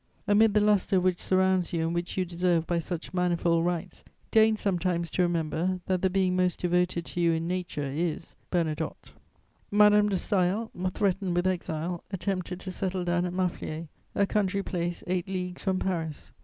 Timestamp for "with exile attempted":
11.35-12.59